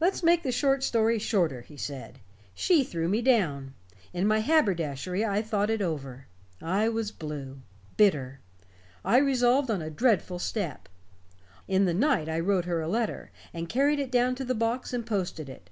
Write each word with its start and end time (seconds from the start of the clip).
"Let's 0.00 0.24
make 0.24 0.42
the 0.42 0.50
short 0.50 0.82
story 0.82 1.20
shorter," 1.20 1.60
he 1.60 1.76
said. 1.76 2.18
"She 2.52 2.82
threw 2.82 3.08
me 3.08 3.22
down. 3.22 3.74
In 4.12 4.26
my 4.26 4.40
haberdashery 4.40 5.24
I 5.24 5.40
thought 5.40 5.70
it 5.70 5.80
over. 5.80 6.26
I 6.60 6.88
was 6.88 7.12
blue, 7.12 7.58
bitter. 7.96 8.40
I 9.04 9.18
resolved 9.18 9.70
on 9.70 9.80
a 9.80 9.88
dreadful 9.88 10.40
step. 10.40 10.88
In 11.68 11.84
the 11.84 11.94
night 11.94 12.28
I 12.28 12.40
wrote 12.40 12.64
her 12.64 12.80
a 12.80 12.88
letter, 12.88 13.30
and 13.54 13.68
carried 13.68 14.00
it 14.00 14.10
down 14.10 14.34
to 14.34 14.44
the 14.44 14.56
box 14.56 14.92
and 14.92 15.06
posted 15.06 15.48
it. 15.48 15.70